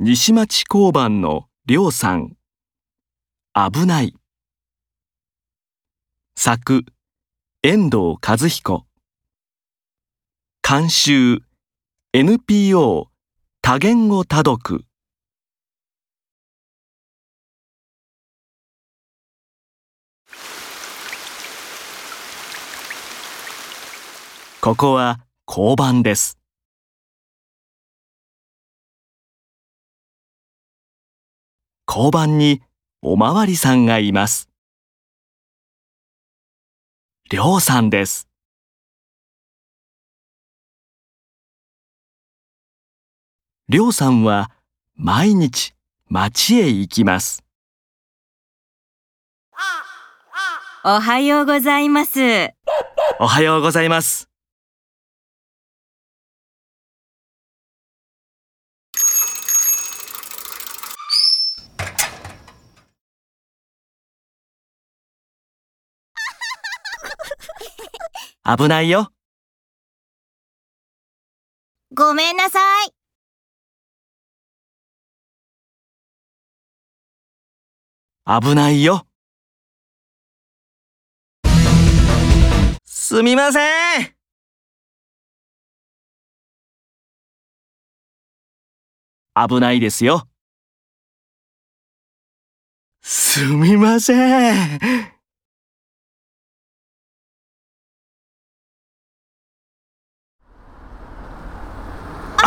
[0.00, 2.36] 西町交番のりょうさん。
[3.54, 4.12] 危ない。
[6.34, 6.84] 作、
[7.62, 8.86] 遠藤和彦。
[10.68, 11.44] 監修、
[12.12, 13.08] NPO
[13.62, 14.84] 多言語多読。
[24.60, 26.43] ここは交番です。
[31.96, 32.60] 交番に
[33.02, 34.48] おまわりさんがいます。
[37.30, 38.28] りょうさんです。
[43.68, 44.50] りょうさんは
[44.96, 45.72] 毎日
[46.08, 47.44] 町へ行きます。
[50.84, 52.20] おはようございます。
[53.20, 54.33] おはようございます。
[68.46, 69.10] 危ないよ。
[71.94, 72.94] ごめんなさい。
[78.26, 79.06] 危ないよ。
[82.84, 83.60] すみませ
[84.02, 84.14] ん。
[89.34, 90.28] 危ないですよ。
[93.00, 95.13] すみません。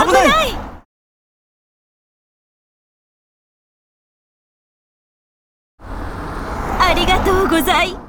[0.06, 0.28] 危ない
[6.80, 8.07] ありがとうございます。